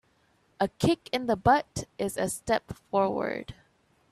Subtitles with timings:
[0.59, 3.53] A kick in the butt is a step forward.